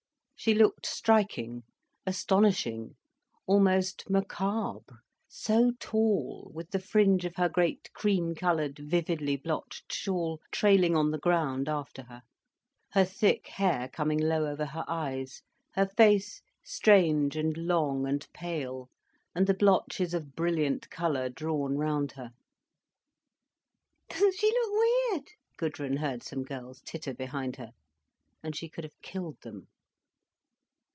She 0.43 0.55
looked 0.55 0.87
striking, 0.87 1.61
astonishing, 2.07 2.95
almost 3.45 4.09
macabre, 4.09 5.01
so 5.27 5.69
tall, 5.79 6.49
with 6.51 6.71
the 6.71 6.79
fringe 6.79 7.25
of 7.25 7.35
her 7.35 7.47
great 7.47 7.93
cream 7.93 8.33
coloured 8.33 8.79
vividly 8.79 9.35
blotched 9.35 9.93
shawl 9.93 10.39
trailing 10.51 10.95
on 10.95 11.11
the 11.11 11.19
ground 11.19 11.69
after 11.69 12.01
her, 12.05 12.23
her 12.93 13.05
thick 13.05 13.49
hair 13.49 13.87
coming 13.89 14.17
low 14.17 14.47
over 14.47 14.65
her 14.65 14.83
eyes, 14.87 15.43
her 15.75 15.85
face 15.85 16.41
strange 16.63 17.35
and 17.35 17.55
long 17.55 18.07
and 18.07 18.25
pale, 18.33 18.89
and 19.35 19.45
the 19.45 19.53
blotches 19.53 20.11
of 20.15 20.33
brilliant 20.35 20.89
colour 20.89 21.29
drawn 21.29 21.77
round 21.77 22.13
her. 22.13 22.31
"Doesn't 24.09 24.33
she 24.39 24.47
look 24.47 24.71
weird!" 25.11 25.27
Gudrun 25.57 25.97
heard 25.97 26.23
some 26.23 26.41
girls 26.41 26.81
titter 26.83 27.13
behind 27.13 27.57
her. 27.57 27.73
And 28.41 28.55
she 28.55 28.69
could 28.69 28.83
have 28.83 28.99
killed 29.03 29.39
them. 29.41 29.67